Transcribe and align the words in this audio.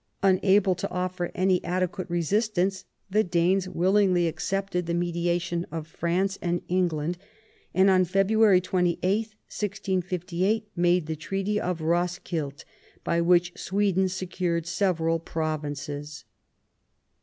Unable 0.23 0.73
to 0.73 0.89
offer 0.89 1.29
any 1.35 1.63
adequate 1.63 2.09
resistance, 2.09 2.85
the 3.11 3.23
Danes 3.23 3.69
willingly 3.69 4.27
accepted 4.27 4.87
the 4.87 4.95
mediation 4.95 5.63
of 5.71 5.85
France 5.85 6.39
and 6.41 6.63
England, 6.67 7.19
and 7.71 7.87
on 7.87 8.05
February 8.05 8.61
28, 8.61 8.99
1658, 9.11 10.69
made 10.75 11.05
the 11.05 11.15
Treaty 11.15 11.59
of 11.61 11.81
Roskild, 11.81 12.65
by 13.03 13.21
which 13.21 13.53
Sweden 13.55 14.09
secured 14.09 14.65
several 14.65 15.19
provinces. 15.19 16.25